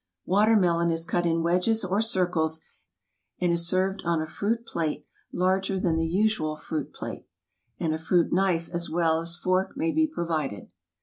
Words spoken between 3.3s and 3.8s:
and is